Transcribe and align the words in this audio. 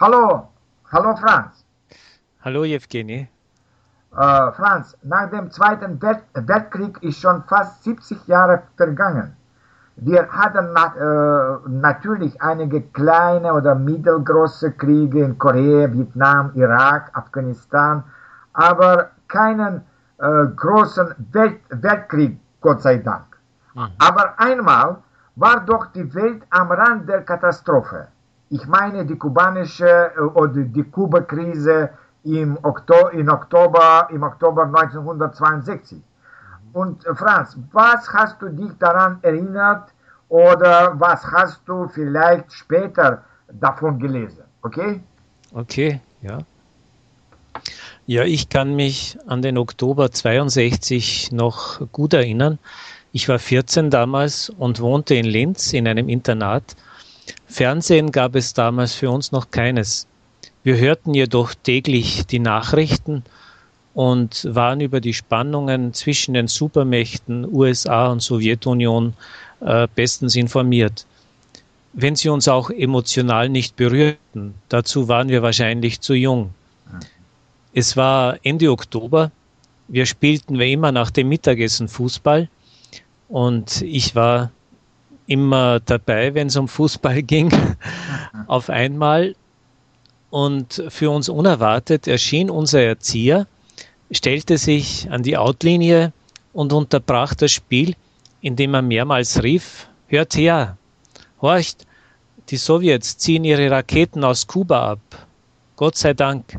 Hallo, 0.00 0.48
hallo 0.90 1.14
Franz. 1.16 1.64
Hallo 2.40 2.64
Evgeny. 2.64 3.28
Äh, 4.16 4.52
Franz, 4.52 4.96
nach 5.02 5.28
dem 5.30 5.50
Zweiten 5.50 6.00
Welt 6.00 6.22
Weltkrieg 6.32 7.02
ist 7.02 7.20
schon 7.20 7.44
fast 7.44 7.84
70 7.84 8.26
Jahre 8.26 8.62
vergangen. 8.76 9.36
Wir 9.96 10.26
hatten 10.32 10.72
na 10.72 10.86
äh, 10.96 11.58
natürlich 11.68 12.40
einige 12.40 12.80
kleine 12.80 13.52
oder 13.52 13.74
mittelgroße 13.74 14.72
Kriege 14.72 15.24
in 15.24 15.38
Korea, 15.38 15.92
Vietnam, 15.92 16.52
Irak, 16.54 17.10
Afghanistan, 17.12 18.02
aber 18.54 19.10
keinen 19.28 19.82
äh, 20.18 20.46
großen 20.56 21.14
Welt 21.32 21.60
Weltkrieg, 21.68 22.40
Gott 22.62 22.80
sei 22.80 22.96
Dank. 22.96 23.26
Mhm. 23.74 23.88
Aber 23.98 24.34
einmal 24.38 24.96
war 25.36 25.60
doch 25.60 25.86
die 25.92 26.14
Welt 26.14 26.42
am 26.48 26.72
Rand 26.72 27.08
der 27.08 27.22
Katastrophe. 27.22 28.08
Ich 28.52 28.66
meine 28.66 29.06
die 29.06 29.16
kubanische 29.16 30.12
äh, 30.14 30.20
oder 30.20 30.62
die 30.62 30.84
Kuba-Krise 30.84 31.88
im, 32.24 32.58
Okto 32.62 33.08
im, 33.08 33.28
Oktober, 33.30 34.08
im 34.10 34.22
Oktober 34.22 34.64
1962. 34.64 36.02
Und 36.74 37.06
äh, 37.06 37.14
Franz, 37.14 37.56
was 37.72 38.12
hast 38.12 38.42
du 38.42 38.50
dich 38.50 38.72
daran 38.78 39.18
erinnert 39.22 39.94
oder 40.28 40.94
was 41.00 41.24
hast 41.24 41.62
du 41.64 41.88
vielleicht 41.88 42.52
später 42.52 43.24
davon 43.50 43.98
gelesen? 43.98 44.44
Okay? 44.60 45.00
Okay, 45.54 46.00
ja. 46.20 46.38
Ja, 48.04 48.24
ich 48.24 48.50
kann 48.50 48.76
mich 48.76 49.16
an 49.26 49.40
den 49.40 49.56
Oktober 49.56 50.10
62 50.10 51.32
noch 51.32 51.80
gut 51.90 52.12
erinnern. 52.12 52.58
Ich 53.12 53.30
war 53.30 53.38
14 53.38 53.88
damals 53.88 54.50
und 54.50 54.80
wohnte 54.80 55.14
in 55.14 55.24
Linz 55.24 55.72
in 55.72 55.88
einem 55.88 56.10
Internat. 56.10 56.76
Fernsehen 57.46 58.12
gab 58.12 58.34
es 58.34 58.54
damals 58.54 58.94
für 58.94 59.10
uns 59.10 59.32
noch 59.32 59.50
keines. 59.50 60.06
Wir 60.64 60.76
hörten 60.76 61.14
jedoch 61.14 61.54
täglich 61.54 62.26
die 62.26 62.38
Nachrichten 62.38 63.24
und 63.94 64.46
waren 64.48 64.80
über 64.80 65.00
die 65.00 65.14
Spannungen 65.14 65.92
zwischen 65.92 66.34
den 66.34 66.48
Supermächten 66.48 67.46
USA 67.52 68.10
und 68.10 68.20
Sowjetunion 68.20 69.14
äh, 69.60 69.86
bestens 69.94 70.36
informiert. 70.36 71.06
Wenn 71.92 72.16
sie 72.16 72.30
uns 72.30 72.48
auch 72.48 72.70
emotional 72.70 73.48
nicht 73.48 73.76
berührten, 73.76 74.54
dazu 74.68 75.08
waren 75.08 75.28
wir 75.28 75.42
wahrscheinlich 75.42 76.00
zu 76.00 76.14
jung. 76.14 76.54
Es 77.74 77.96
war 77.96 78.38
Ende 78.42 78.70
Oktober. 78.70 79.30
Wir 79.88 80.06
spielten 80.06 80.58
wie 80.58 80.72
immer 80.72 80.92
nach 80.92 81.10
dem 81.10 81.28
Mittagessen 81.28 81.88
Fußball 81.88 82.48
und 83.28 83.82
ich 83.82 84.14
war 84.14 84.52
immer 85.32 85.80
dabei, 85.80 86.34
wenn 86.34 86.48
es 86.48 86.56
um 86.56 86.68
Fußball 86.68 87.22
ging, 87.32 87.50
auf 88.46 88.68
einmal. 88.68 89.34
Und 90.30 90.84
für 90.88 91.10
uns 91.10 91.28
unerwartet 91.28 92.06
erschien 92.06 92.50
unser 92.50 92.82
Erzieher, 92.82 93.46
stellte 94.10 94.58
sich 94.58 95.10
an 95.10 95.22
die 95.22 95.36
Outlinie 95.36 96.12
und 96.52 96.72
unterbrach 96.72 97.34
das 97.34 97.52
Spiel, 97.52 97.94
indem 98.42 98.74
er 98.74 98.82
mehrmals 98.82 99.42
rief, 99.42 99.88
hört 100.06 100.34
her, 100.34 100.76
horcht, 101.40 101.86
die 102.48 102.56
Sowjets 102.56 103.16
ziehen 103.16 103.44
ihre 103.44 103.70
Raketen 103.70 104.24
aus 104.24 104.46
Kuba 104.46 104.92
ab. 104.92 105.26
Gott 105.76 105.96
sei 105.96 106.12
Dank. 106.12 106.58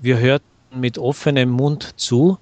Wir 0.00 0.18
hörten 0.18 0.46
mit 0.74 0.96
offenem 0.96 1.50
Mund 1.50 2.00
zu, 2.00 2.38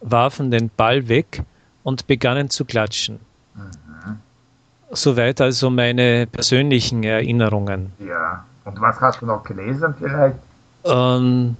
warfen 0.00 0.50
den 0.50 0.70
Ball 0.76 1.08
weg 1.08 1.42
und 1.82 2.06
begannen 2.06 2.50
zu 2.50 2.64
klatschen. 2.64 3.20
Soweit 4.92 5.40
also 5.40 5.70
meine 5.70 6.26
persönlichen 6.26 7.04
Erinnerungen. 7.04 7.92
Ja, 8.00 8.44
und 8.64 8.80
was 8.80 9.00
hast 9.00 9.22
du 9.22 9.26
noch 9.26 9.44
gelesen 9.44 9.94
vielleicht? 9.98 10.36
Ähm, 10.84 11.56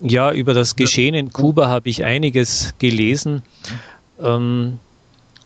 ja, 0.00 0.32
über 0.32 0.54
das 0.54 0.76
Geschehen 0.76 1.14
in 1.14 1.32
Kuba 1.32 1.68
habe 1.68 1.88
ich 1.88 2.04
einiges 2.04 2.74
gelesen. 2.78 3.42
Ähm, 4.20 4.78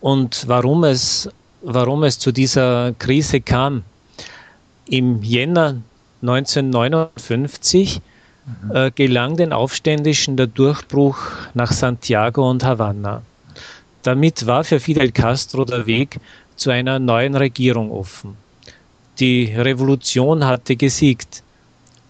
und 0.00 0.48
warum 0.48 0.84
es, 0.84 1.30
warum 1.62 2.02
es 2.04 2.18
zu 2.18 2.32
dieser 2.32 2.92
Krise 2.98 3.40
kam. 3.40 3.82
Im 4.86 5.22
Jänner 5.22 5.76
1959 6.22 8.00
mhm. 8.44 8.74
äh, 8.74 8.90
gelang 8.90 9.36
den 9.36 9.52
Aufständischen 9.52 10.36
der 10.36 10.48
Durchbruch 10.48 11.18
nach 11.54 11.70
Santiago 11.70 12.48
und 12.50 12.64
Havanna. 12.64 13.22
Damit 14.02 14.46
war 14.46 14.64
für 14.64 14.80
Fidel 14.80 15.12
Castro 15.12 15.64
der 15.64 15.86
Weg 15.86 16.18
zu 16.60 16.68
einer 16.68 16.98
neuen 16.98 17.36
Regierung 17.36 17.90
offen. 17.90 18.36
Die 19.18 19.46
Revolution 19.46 20.44
hatte 20.44 20.76
gesiegt. 20.76 21.42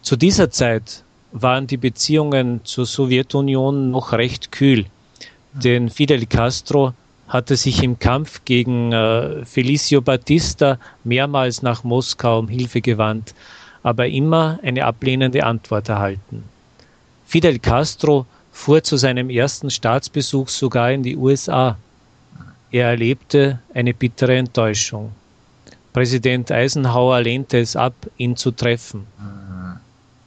Zu 0.03 0.17
dieser 0.17 0.51
Zeit 0.51 1.05
waren 1.31 1.69
die 1.69 1.77
Beziehungen 1.77 2.61
zur 2.65 2.85
Sowjetunion 2.85 3.93
noch 3.93 4.13
recht 4.13 4.51
kühl, 4.51 4.87
denn 5.53 5.89
Fidel 5.89 6.27
Castro 6.27 6.95
hatte 7.29 7.55
sich 7.55 7.81
im 7.85 8.01
Kampf 8.01 8.45
gegen 8.45 8.91
äh, 8.91 9.45
Felicio 9.45 10.01
Batista 10.01 10.79
mehrmals 11.05 11.63
nach 11.63 11.85
Moskau 11.85 12.41
um 12.41 12.49
Hilfe 12.49 12.81
gewandt, 12.81 13.35
aber 13.85 14.09
immer 14.09 14.59
eine 14.65 14.85
ablehnende 14.85 15.45
Antwort 15.45 15.89
erhalten. 15.89 16.43
Fidel 17.25 17.61
Castro 17.61 18.27
fuhr 18.51 18.83
zu 18.83 18.97
seinem 18.97 19.31
ersten 19.31 19.71
Staatsbesuch 19.71 20.49
sogar 20.49 20.91
in 20.91 21.05
die 21.05 21.17
USA. 21.17 21.77
Er 22.73 22.87
erlebte 22.87 23.59
eine 23.75 23.93
bittere 23.93 24.37
Enttäuschung. 24.37 25.13
Präsident 25.93 26.53
Eisenhower 26.53 27.21
lehnte 27.21 27.59
es 27.59 27.75
ab, 27.75 27.95
ihn 28.17 28.37
zu 28.37 28.53
treffen. 28.53 29.07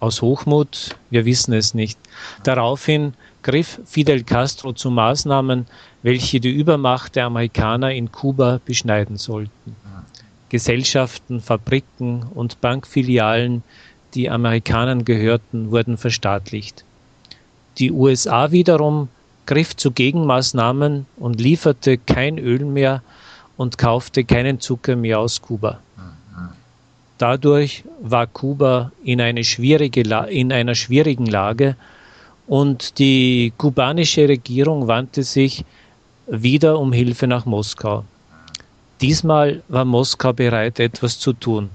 Aus 0.02 0.22
Hochmut, 0.22 0.98
wir 1.09 1.24
wissen 1.24 1.54
es 1.54 1.74
nicht. 1.74 1.98
Daraufhin 2.44 3.14
griff 3.44 3.80
Fidel 3.86 4.24
Castro 4.24 4.74
zu 4.74 4.92
Maßnahmen, 4.92 5.68
welche 6.02 6.42
die 6.42 6.52
Übermacht 6.52 7.16
der 7.16 7.26
Amerikaner 7.26 7.94
in 7.94 8.12
Kuba 8.12 8.60
beschneiden 8.66 9.16
sollten. 9.16 9.78
Gesellschaften, 10.50 11.40
Fabriken 11.40 12.24
und 12.34 12.60
Bankfilialen, 12.60 13.64
die 14.14 14.30
Amerikanern 14.30 15.06
gehörten, 15.06 15.72
wurden 15.72 15.98
verstaatlicht. 15.98 16.84
Die 17.78 17.92
USA 17.92 18.52
wiederum 18.52 19.08
griff 19.46 19.76
zu 19.76 19.92
Gegenmaßnahmen 19.92 21.06
und 21.18 21.40
lieferte 21.40 21.98
kein 21.98 22.38
Öl 22.38 22.66
mehr 22.66 23.02
und 23.58 23.78
kaufte 23.78 24.24
keinen 24.24 24.59
Zucker 24.59 24.96
mehr 24.96 25.20
aus 25.20 25.42
Kuba. 25.42 25.80
Dadurch 27.18 27.84
war 28.02 28.28
Kuba 28.28 28.92
in, 29.04 29.22
eine 29.22 29.44
schwierige, 29.44 30.02
in 30.30 30.52
einer 30.52 30.76
schwierigen 30.76 31.26
Lage 31.26 31.76
und 32.48 33.00
die 33.00 33.54
kubanische 33.58 34.28
Regierung 34.28 34.88
wandte 34.88 35.24
sich 35.24 35.64
wieder 36.28 36.80
um 36.80 36.92
Hilfe 36.92 37.28
nach 37.28 37.46
Moskau. 37.46 38.04
Diesmal 39.02 39.62
war 39.68 39.86
Moskau 39.86 40.34
bereit, 40.34 40.80
etwas 40.80 41.20
zu 41.20 41.34
tun. 41.34 41.70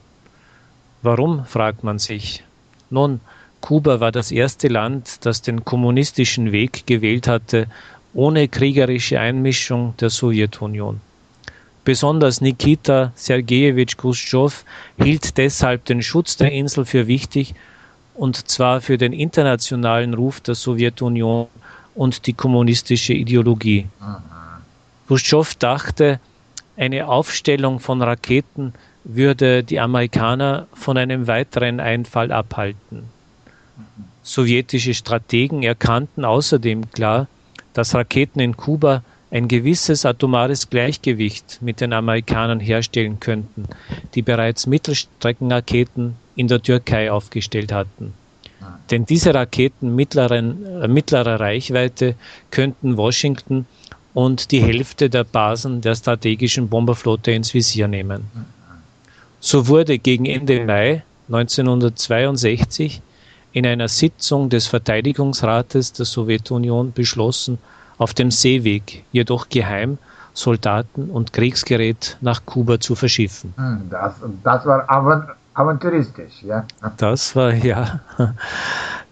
Warum, 1.03 1.45
fragt 1.45 1.85
man 1.85 1.99
sich. 1.99 2.43
Nun, 2.91 3.21
Kuba 3.61 4.01
war 4.01 4.13
das 4.13 4.31
erste 4.31 4.69
Land, 4.69 5.25
das 5.27 5.43
den 5.43 5.65
kommunistischen 5.65 6.53
Weg 6.53 6.87
gewählt 6.87 7.29
hatte, 7.29 7.67
ohne 8.15 8.49
kriegerische 8.49 9.21
Einmischung 9.21 9.95
der 10.01 10.11
Sowjetunion. 10.11 11.01
Besonders 11.85 12.41
Nikita 12.41 13.13
Sergejewitsch 13.15 13.97
Khrushchev 13.97 14.65
hielt 15.03 15.37
deshalb 15.39 15.85
den 15.87 16.03
Schutz 16.03 16.37
der 16.37 16.53
Insel 16.53 16.85
für 16.85 17.07
wichtig, 17.07 17.55
und 18.15 18.49
zwar 18.49 18.81
für 18.81 18.99
den 18.99 19.13
internationalen 19.13 20.15
Ruf 20.15 20.41
der 20.41 20.55
Sowjetunion 20.55 21.47
und 21.95 22.27
die 22.27 22.33
kommunistische 22.33 23.15
Ideologie. 23.15 23.87
Khrushchev 25.07 25.55
dachte, 25.59 26.21
eine 26.77 27.09
Aufstellung 27.09 27.81
von 27.81 28.03
Raketen 28.03 28.75
würde 29.05 29.65
die 29.65 29.81
Amerikaner 29.81 30.67
von 30.75 30.99
einem 30.99 31.27
weiteren 31.27 31.81
Einfall 31.81 32.31
abhalten. 32.31 33.09
Sowjetische 34.23 34.95
Strategen 34.95 35.63
erkannten 35.63 36.25
außerdem 36.25 36.91
klar, 36.91 37.29
dass 37.73 37.95
Raketen 37.95 38.41
in 38.41 38.57
Kuba 38.57 39.03
ein 39.31 39.49
gewisses 39.49 40.07
atomares 40.07 40.71
Gleichgewicht 40.71 41.59
mit 41.61 41.81
den 41.81 41.93
Amerikanern 41.93 42.61
herstellen 42.61 43.21
könnten, 43.21 43.65
die 44.15 44.23
bereits 44.23 44.67
Mittelstreckenraketen 44.67 46.17
in 46.35 46.49
der 46.49 46.63
Türkei 46.63 47.11
aufgestellt 47.11 47.73
hatten. 47.73 48.15
Denn 48.91 49.05
diese 49.05 49.35
Raketen 49.35 49.95
mittleren, 49.95 50.83
äh, 50.83 50.89
mittlerer 50.89 51.41
Reichweite 51.41 52.15
könnten 52.51 52.97
Washington 52.97 53.67
und 54.15 54.51
die 54.51 54.63
Hälfte 54.63 55.11
der 55.11 55.25
Basen 55.25 55.81
der 55.81 55.95
strategischen 55.95 56.69
Bomberflotte 56.69 57.31
ins 57.33 57.53
Visier 57.53 57.87
nehmen. 57.87 58.31
So 59.41 59.69
wurde 59.69 59.99
gegen 59.99 60.25
Ende 60.25 60.65
Mai 60.65 61.03
1962 61.29 63.03
in 63.59 63.67
einer 63.67 63.89
Sitzung 63.89 64.49
des 64.49 64.69
Verteidigungsrates 64.69 65.93
der 65.93 66.07
Sowjetunion 66.07 66.93
beschlossen, 66.93 67.59
auf 67.99 68.15
dem 68.15 68.31
Seeweg, 68.31 69.05
jedoch 69.11 69.49
geheim, 69.49 69.99
Soldaten 70.33 71.11
und 71.11 71.33
Kriegsgerät 71.33 72.17
nach 72.21 72.47
Kuba 72.47 72.79
zu 72.79 72.95
verschiffen. 72.95 73.53
Hm, 73.57 73.89
das, 73.91 74.15
das 74.45 74.65
war 74.65 74.89
aber 74.89 75.35
aventuristisch, 75.55 76.43
ja. 76.43 76.65
Das 76.97 77.35
war, 77.35 77.53
ja, 77.53 78.01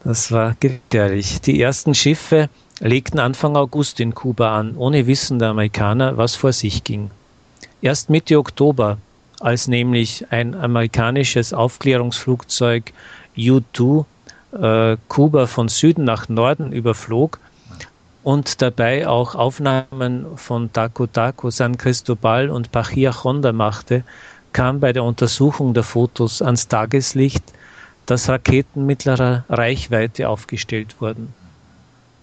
das 0.05 0.31
war 0.31 0.55
gefährlich. 0.61 1.41
Die 1.41 1.61
ersten 1.61 1.95
Schiffe 1.95 2.49
legten 2.79 3.19
Anfang 3.19 3.57
August 3.57 3.99
in 3.99 4.15
Kuba 4.15 4.57
an, 4.57 4.77
ohne 4.77 5.09
Wissen 5.09 5.41
der 5.41 5.49
Amerikaner, 5.49 6.17
was 6.17 6.37
vor 6.37 6.53
sich 6.53 6.85
ging. 6.85 7.11
Erst 7.83 8.09
Mitte 8.09 8.39
Oktober, 8.39 8.99
als 9.41 9.67
nämlich 9.67 10.25
ein 10.31 10.55
amerikanisches 10.55 11.53
Aufklärungsflugzeug 11.53 12.93
U-2 13.37 14.05
äh, 14.53 14.97
Kuba 15.09 15.47
von 15.47 15.69
Süden 15.69 16.05
nach 16.05 16.29
Norden 16.29 16.73
überflog 16.73 17.39
und 18.23 18.61
dabei 18.61 19.07
auch 19.07 19.35
Aufnahmen 19.35 20.37
von 20.37 20.73
Taco 20.73 21.07
Taco, 21.07 21.51
San 21.51 21.77
Cristobal 21.79 22.51
und 22.51 22.73
Pachia 22.73 23.23
Honda 23.23 23.53
machte, 23.53 24.03
kam 24.53 24.81
bei 24.81 24.93
der 24.93 25.05
Untersuchung 25.05 25.75
der 25.75 25.83
Fotos 25.83 26.43
ans 26.43 26.67
Tageslicht, 26.67 27.45
dass 28.07 28.29
Raketen 28.29 28.87
mittlerer 28.87 29.45
Reichweite 29.49 30.29
aufgestellt 30.29 30.97
wurden. 31.01 31.35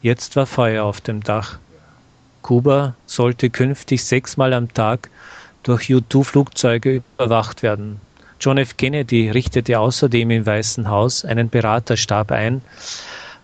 Jetzt 0.02 0.36
war 0.36 0.46
Feuer 0.46 0.84
auf 0.84 1.00
dem 1.00 1.24
Dach. 1.24 1.60
Kuba 2.42 2.96
sollte 3.06 3.50
künftig 3.50 4.04
sechsmal 4.04 4.54
am 4.54 4.74
Tag 4.74 5.10
durch 5.64 5.90
U-2-Flugzeuge 5.90 7.02
überwacht 7.18 7.64
werden. 7.64 8.02
John 8.44 8.58
F. 8.58 8.76
Kennedy 8.76 9.30
richtete 9.30 9.80
außerdem 9.80 10.30
im 10.32 10.46
Weißen 10.46 10.90
Haus 10.90 11.24
einen 11.24 11.50
Beraterstab 11.50 12.32
ein, 12.32 12.62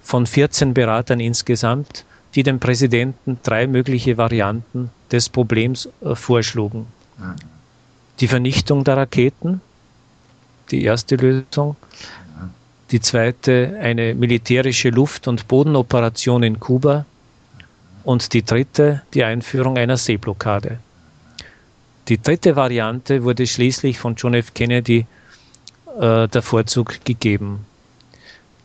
von 0.01 0.25
14 0.25 0.73
Beratern 0.73 1.19
insgesamt, 1.19 2.03
die 2.35 2.43
dem 2.43 2.59
Präsidenten 2.59 3.39
drei 3.43 3.67
mögliche 3.67 4.17
Varianten 4.17 4.89
des 5.11 5.29
Problems 5.29 5.87
äh, 6.01 6.15
vorschlugen 6.15 6.87
die 8.19 8.27
Vernichtung 8.27 8.83
der 8.83 8.97
Raketen, 8.97 9.61
die 10.71 10.83
erste 10.83 11.15
Lösung. 11.15 11.75
Die 12.91 12.99
zweite 12.99 13.77
eine 13.81 14.15
militärische 14.15 14.89
Luft- 14.89 15.27
und 15.27 15.47
Bodenoperation 15.47 16.43
in 16.43 16.59
Kuba. 16.59 17.05
Und 18.03 18.33
die 18.33 18.43
dritte 18.43 19.03
die 19.13 19.23
Einführung 19.23 19.77
einer 19.77 19.97
Seeblockade. 19.97 20.79
Die 22.09 22.19
dritte 22.19 22.55
Variante 22.55 23.23
wurde 23.23 23.45
schließlich 23.45 23.99
von 23.99 24.15
John 24.15 24.33
F. 24.33 24.55
Kennedy 24.55 25.05
äh, 25.99 26.27
der 26.27 26.41
Vorzug 26.41 27.05
gegeben. 27.05 27.67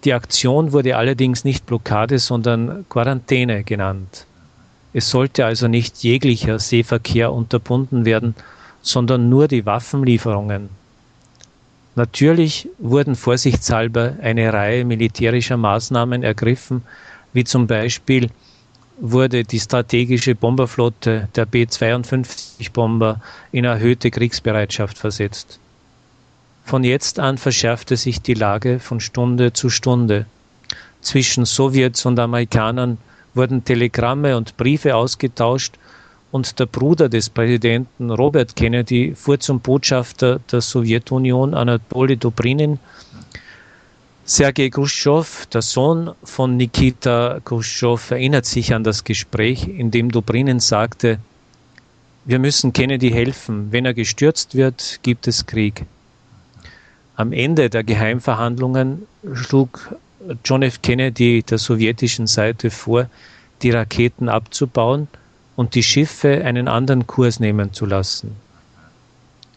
Die 0.04 0.14
Aktion 0.14 0.72
wurde 0.72 0.96
allerdings 0.96 1.44
nicht 1.44 1.66
Blockade, 1.66 2.18
sondern 2.18 2.86
Quarantäne 2.88 3.62
genannt. 3.62 4.26
Es 4.94 5.10
sollte 5.10 5.44
also 5.44 5.68
nicht 5.68 6.02
jeglicher 6.02 6.58
Seeverkehr 6.58 7.32
unterbunden 7.32 8.06
werden, 8.06 8.34
sondern 8.80 9.28
nur 9.28 9.46
die 9.46 9.66
Waffenlieferungen. 9.66 10.70
Natürlich 11.96 12.68
wurden 12.78 13.14
vorsichtshalber 13.14 14.14
eine 14.22 14.52
Reihe 14.52 14.86
militärischer 14.86 15.58
Maßnahmen 15.58 16.22
ergriffen, 16.22 16.82
wie 17.34 17.44
zum 17.44 17.66
Beispiel 17.66 18.30
wurde 18.98 19.44
die 19.44 19.60
strategische 19.60 20.34
Bomberflotte 20.34 21.28
der 21.34 21.46
B-52-Bomber 21.46 23.20
in 23.52 23.64
erhöhte 23.64 24.10
Kriegsbereitschaft 24.10 24.98
versetzt. 24.98 25.58
Von 26.64 26.84
jetzt 26.84 27.18
an 27.18 27.36
verschärfte 27.36 27.96
sich 27.96 28.22
die 28.22 28.34
Lage 28.34 28.78
von 28.80 29.00
Stunde 29.00 29.52
zu 29.52 29.68
Stunde. 29.68 30.26
Zwischen 31.00 31.44
Sowjets 31.44 32.06
und 32.06 32.18
Amerikanern 32.18 32.98
wurden 33.34 33.64
Telegramme 33.64 34.36
und 34.36 34.56
Briefe 34.56 34.94
ausgetauscht 34.94 35.74
und 36.30 36.58
der 36.58 36.66
Bruder 36.66 37.08
des 37.08 37.30
Präsidenten 37.30 38.10
Robert 38.10 38.56
Kennedy 38.56 39.14
fuhr 39.14 39.38
zum 39.38 39.60
Botschafter 39.60 40.40
der 40.50 40.60
Sowjetunion 40.60 41.54
Anatoly 41.54 42.16
Dobrinin. 42.16 42.78
Sergei 44.26 44.70
Khrushchev, 44.70 45.46
der 45.52 45.62
Sohn 45.62 46.12
von 46.22 46.56
Nikita 46.56 47.40
Khrushchev, 47.44 48.10
erinnert 48.10 48.46
sich 48.46 48.72
an 48.74 48.84
das 48.84 49.04
Gespräch, 49.04 49.68
in 49.68 49.90
dem 49.90 50.10
Dobrinin 50.10 50.60
sagte, 50.60 51.18
wir 52.24 52.38
müssen 52.38 52.72
Kennedy 52.72 53.10
helfen. 53.10 53.70
Wenn 53.70 53.84
er 53.84 53.92
gestürzt 53.92 54.54
wird, 54.54 55.00
gibt 55.02 55.28
es 55.28 55.44
Krieg. 55.44 55.84
Am 57.16 57.32
Ende 57.32 57.68
der 57.68 57.84
Geheimverhandlungen 57.84 59.06
schlug 59.34 59.94
John 60.44 60.62
F. 60.62 60.80
Kennedy 60.80 61.42
der 61.42 61.58
sowjetischen 61.58 62.26
Seite 62.26 62.70
vor, 62.70 63.10
die 63.62 63.70
Raketen 63.70 64.28
abzubauen– 64.28 65.08
und 65.56 65.74
die 65.74 65.82
Schiffe 65.82 66.44
einen 66.44 66.68
anderen 66.68 67.06
Kurs 67.06 67.40
nehmen 67.40 67.72
zu 67.72 67.86
lassen. 67.86 68.36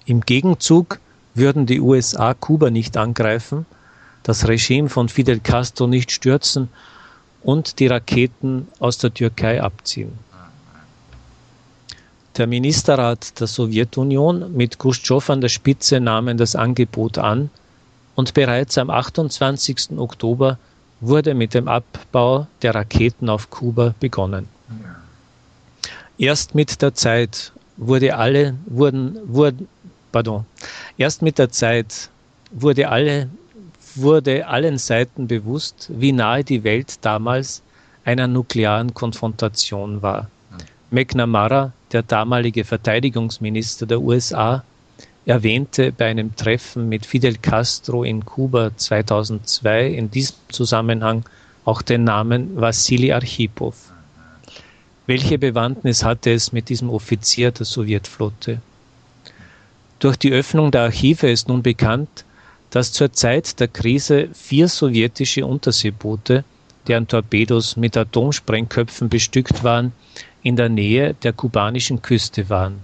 Im 0.06 0.22
Gegenzug 0.22 1.00
würden 1.34 1.66
die 1.66 1.82
USA 1.82 2.34
Kuba 2.34 2.70
nicht 2.70 2.98
angreifen, 2.98 3.66
das 4.28 4.46
Regime 4.46 4.90
von 4.90 5.08
Fidel 5.08 5.40
Castro 5.40 5.88
nicht 5.88 6.12
stürzen 6.12 6.68
und 7.44 7.80
die 7.80 7.88
Raketen 7.88 8.68
aus 8.78 8.98
der 8.98 9.14
Türkei 9.14 9.64
abziehen. 9.64 10.12
Der 12.36 12.46
Ministerrat 12.46 13.40
der 13.40 13.48
Sowjetunion 13.48 14.54
mit 14.54 14.80
Khrushchev 14.80 15.32
an 15.32 15.40
der 15.40 15.48
Spitze 15.48 16.02
nahmen 16.02 16.38
das 16.38 16.58
Angebot 16.58 17.18
an 17.18 17.50
und 18.16 18.34
bereits 18.34 18.78
am 18.78 18.90
28. 18.90 19.98
Oktober 19.98 20.60
wurde 21.00 21.34
mit 21.34 21.54
dem 21.54 21.70
Abbau 21.70 22.48
der 22.62 22.76
Raketen 22.76 23.30
auf 23.30 23.50
Kuba 23.50 23.96
begonnen. 24.02 24.50
Erst 26.18 26.54
mit 26.54 26.82
der 26.82 26.94
Zeit 26.94 27.54
wurde 27.78 28.18
alle, 28.18 28.56
wurden, 28.66 29.18
wurden, 29.24 29.70
pardon, 30.12 30.46
erst 30.98 31.22
mit 31.22 31.40
der 31.40 31.50
Zeit 31.50 32.10
wurde 32.52 32.90
alle, 32.90 33.30
wurde 33.98 34.48
allen 34.48 34.78
Seiten 34.78 35.28
bewusst, 35.28 35.90
wie 35.94 36.12
nahe 36.12 36.44
die 36.44 36.64
Welt 36.64 36.98
damals 37.02 37.62
einer 38.06 38.28
nuklearen 38.28 38.94
Konfrontation 38.94 40.02
war. 40.02 40.30
McNamara, 40.90 41.74
der 41.92 42.04
damalige 42.04 42.64
Verteidigungsminister 42.64 43.86
der 43.86 44.02
USA, 44.02 44.64
erwähnte 45.26 45.92
bei 45.92 46.06
einem 46.06 46.36
Treffen 46.36 46.88
mit 46.88 47.06
Fidel 47.06 47.36
Castro 47.38 48.04
in 48.04 48.24
Kuba 48.24 48.72
2002 48.76 49.88
in 49.88 50.10
diesem 50.10 50.38
Zusammenhang 50.48 51.26
auch 51.66 51.82
den 51.82 52.06
Namen 52.06 52.56
Wassili 52.56 53.12
Archipov. 53.12 53.76
Welche 55.06 55.38
Bewandtnis 55.38 56.04
hatte 56.06 56.32
es 56.32 56.54
mit 56.54 56.70
diesem 56.70 56.90
Offizier 56.90 57.52
der 57.52 57.66
Sowjetflotte? 57.66 58.62
Durch 60.00 60.16
die 60.16 60.32
Öffnung 60.32 60.72
der 60.72 60.84
Archive 60.84 61.30
ist 61.30 61.50
nun 61.50 61.62
bekannt, 61.62 62.24
dass 62.70 62.92
zur 62.92 63.14
Zeit 63.14 63.60
der 63.60 63.68
Krise 63.68 64.30
vier 64.34 64.68
sowjetische 64.68 65.46
Unterseeboote, 65.46 66.44
deren 66.88 67.08
Torpedos 67.08 67.78
mit 67.78 67.98
Atomsprengköpfen 67.98 69.10
bestückt 69.10 69.64
waren, 69.64 69.92
in 70.44 70.56
der 70.56 70.70
Nähe 70.70 71.14
der 71.16 71.34
kubanischen 71.34 72.02
Küste 72.02 72.50
waren. 72.50 72.80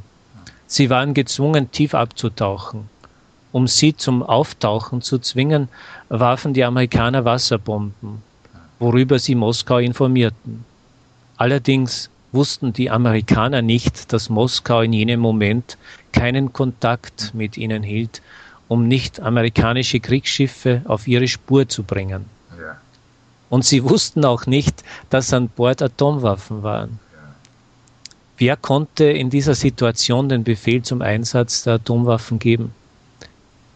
Sie 0.67 0.89
waren 0.89 1.13
gezwungen, 1.13 1.71
tief 1.71 1.93
abzutauchen. 1.93 2.89
Um 3.51 3.67
sie 3.67 3.95
zum 3.95 4.23
Auftauchen 4.23 5.01
zu 5.01 5.19
zwingen, 5.19 5.69
warfen 6.09 6.53
die 6.53 6.63
Amerikaner 6.63 7.23
Wasserbomben, 7.23 8.23
worüber 8.79 9.19
sie 9.19 9.35
Moskau 9.35 9.77
informierten. 9.77 10.65
Allerdings 11.37 12.09
wussten 12.31 12.73
die 12.73 12.89
Amerikaner 12.89 13.61
nicht, 13.61 14.11
dass 14.11 14.29
Moskau 14.29 14.81
in 14.81 14.93
jenem 14.93 15.19
Moment 15.19 15.77
keinen 16.11 16.51
Kontakt 16.51 17.31
mit 17.35 17.57
ihnen 17.57 17.83
hielt, 17.83 18.21
um 18.67 18.87
nicht 18.87 19.19
amerikanische 19.19 19.99
Kriegsschiffe 19.99 20.81
auf 20.85 21.07
ihre 21.07 21.27
Spur 21.27 21.67
zu 21.67 21.83
bringen. 21.83 22.25
Ja. 22.59 22.77
Und 23.49 23.65
sie 23.65 23.83
wussten 23.83 24.25
auch 24.25 24.45
nicht, 24.45 24.83
dass 25.09 25.33
an 25.33 25.49
Bord 25.49 25.81
Atomwaffen 25.81 26.63
waren. 26.63 26.99
Ja. 27.13 27.35
Wer 28.37 28.57
konnte 28.57 29.05
in 29.05 29.29
dieser 29.29 29.55
Situation 29.55 30.29
den 30.29 30.43
Befehl 30.43 30.81
zum 30.81 31.01
Einsatz 31.01 31.63
der 31.63 31.75
Atomwaffen 31.75 32.39
geben? 32.39 32.73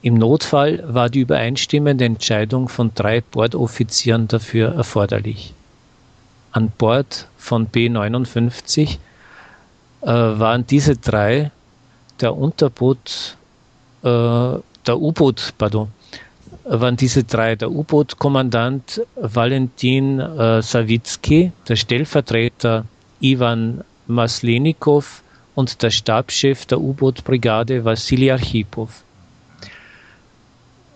Im 0.01 0.13
Notfall 0.13 0.83
war 0.87 1.09
die 1.09 1.21
übereinstimmende 1.21 2.05
Entscheidung 2.05 2.69
von 2.69 2.91
drei 2.93 3.21
Bordoffizieren 3.21 4.27
dafür 4.27 4.73
erforderlich. 4.73 5.53
An 6.51 6.71
Bord 6.77 7.27
von 7.37 7.65
B-59 7.65 8.97
äh, 10.01 10.07
waren 10.07 10.65
diese 10.67 10.95
drei 10.95 11.51
der 12.21 12.35
Unterboot, 12.35 13.37
äh, 14.03 14.55
der 14.87 14.99
U-Boot, 14.99 15.53
pardon, 15.57 15.89
waren 16.63 16.95
diese 16.95 17.23
drei 17.23 17.55
der 17.55 17.71
U-Boot-Kommandant 17.71 19.01
Valentin 19.15 20.19
äh, 20.19 20.61
Sawicki, 20.61 21.51
der 21.67 21.75
Stellvertreter 21.75 22.85
Ivan 23.19 23.83
Maslenikow 24.07 25.21
und 25.55 25.81
der 25.81 25.89
Stabschef 25.89 26.65
der 26.65 26.79
U-Boot-Brigade 26.79 27.83
Wassili 27.83 28.31
Archipov 28.31 29.03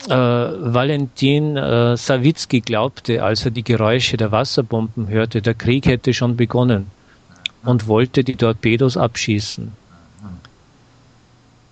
äh, 0.08 0.14
Valentin 0.14 1.58
äh, 1.58 1.96
Sawicki 1.96 2.62
glaubte, 2.62 3.24
als 3.24 3.46
er 3.46 3.52
die 3.52 3.64
Geräusche 3.64 4.18
der 4.18 4.32
Wasserbomben 4.32 5.08
hörte, 5.08 5.42
der 5.42 5.54
Krieg 5.54 5.86
hätte 5.86 6.14
schon 6.14 6.36
begonnen 6.36 6.88
und 7.64 7.88
wollte 7.88 8.24
die 8.24 8.36
Torpedos 8.36 8.98
abschießen. 8.98 9.72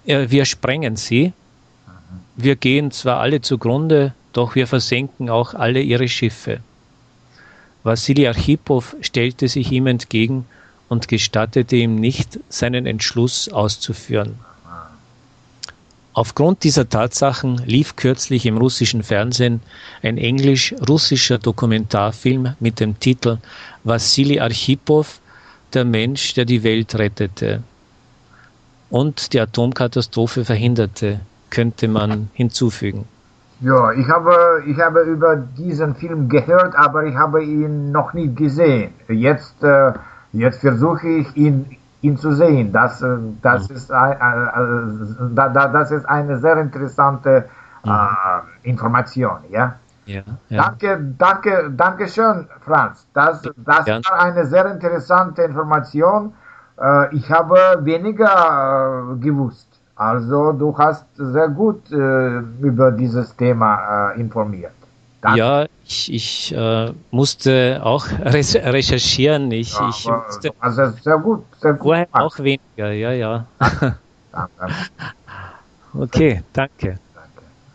Äh, 0.05 0.29
wir 0.29 0.45
sprengen 0.45 0.95
sie. 0.95 1.33
Wir 2.43 2.55
gehen 2.55 2.91
zwar 2.91 3.19
alle 3.19 3.41
zugrunde, 3.41 4.13
doch 4.33 4.55
wir 4.55 4.67
versenken 4.67 5.29
auch 5.29 5.53
alle 5.53 5.81
ihre 5.81 6.07
Schiffe. 6.07 6.61
Wassili 7.83 8.27
Archipow 8.27 8.95
stellte 9.01 9.47
sich 9.47 9.71
ihm 9.71 9.87
entgegen 9.87 10.45
und 10.87 11.07
gestattete 11.07 11.75
ihm 11.75 11.95
nicht, 11.95 12.39
seinen 12.49 12.85
Entschluss 12.85 13.49
auszuführen. 13.49 14.39
Aufgrund 16.13 16.63
dieser 16.63 16.89
Tatsachen 16.89 17.57
lief 17.65 17.95
kürzlich 17.95 18.45
im 18.45 18.57
russischen 18.57 19.03
Fernsehen 19.03 19.61
ein 20.01 20.17
englisch-russischer 20.17 21.37
Dokumentarfilm 21.37 22.55
mit 22.59 22.79
dem 22.79 22.99
Titel 22.99 23.37
Wassili 23.83 24.39
Archipow, 24.39 25.19
der 25.73 25.85
Mensch, 25.85 26.33
der 26.33 26.45
die 26.45 26.63
Welt 26.63 26.95
rettete 26.95 27.63
und 28.89 29.33
die 29.33 29.39
Atomkatastrophe 29.39 30.43
verhinderte, 30.45 31.19
könnte 31.49 31.87
man 31.87 32.29
hinzufügen. 32.33 33.05
Ja, 33.61 33.91
ich 33.91 34.07
habe, 34.07 34.63
ich 34.65 34.79
habe 34.79 35.01
über 35.01 35.35
diesen 35.35 35.93
Film 35.95 36.29
gehört, 36.29 36.75
aber 36.75 37.03
ich 37.03 37.15
habe 37.15 37.43
ihn 37.43 37.91
noch 37.91 38.13
nie 38.13 38.33
gesehen. 38.33 38.93
Jetzt, 39.09 39.61
äh, 39.63 39.91
jetzt 40.31 40.61
versuche 40.61 41.07
ich 41.07 41.35
ihn, 41.35 41.77
ihn 42.01 42.15
zu 42.15 42.31
sehen. 42.31 42.71
Das, 42.71 43.01
äh, 43.01 43.17
das, 43.41 43.69
mhm. 43.69 43.75
ist, 43.75 43.89
äh, 43.89 44.11
äh, 44.11 45.51
das 45.53 45.91
ist 45.91 46.05
eine 46.07 46.39
sehr 46.39 46.55
interessante 46.57 47.49
mhm. 47.83 47.91
äh, 47.91 48.69
Information, 48.69 49.39
ja. 49.49 49.75
Ja, 50.05 50.21
ja. 50.47 50.63
Danke, 50.63 51.13
danke, 51.19 51.71
danke 51.75 52.07
schön, 52.07 52.47
Franz. 52.61 53.05
Das, 53.13 53.43
das 53.57 53.85
ja. 53.85 53.99
war 54.09 54.19
eine 54.21 54.45
sehr 54.45 54.65
interessante 54.65 55.43
Information. 55.43 56.33
Ich 57.11 57.29
habe 57.29 57.81
weniger 57.81 59.17
gewusst. 59.19 59.68
Also 59.99 60.53
du 60.53 60.77
hast 60.77 61.05
sehr 61.17 61.49
gut 61.49 61.91
äh, 61.91 62.39
über 62.61 62.89
dieses 62.89 63.35
Thema 63.35 64.13
äh, 64.15 64.21
informiert. 64.21 64.71
Danke. 65.21 65.39
Ja, 65.39 65.65
ich, 65.85 66.13
ich 66.13 66.55
äh, 66.55 66.93
musste 67.11 67.81
auch 67.83 68.07
recherchieren. 68.23 69.51
Ich, 69.51 69.73
ja, 69.73 69.89
ich 69.89 70.07
musste 70.07 70.51
also 70.61 70.87
sehr 71.03 71.17
gut. 71.17 71.43
Sehr 71.59 71.73
gut 71.73 71.81
vorher 71.83 72.07
auch 72.13 72.39
weniger, 72.39 72.91
ja, 72.93 73.11
ja. 73.11 73.45
Danke. 74.31 74.73
okay, 75.99 76.43
danke. 76.53 76.97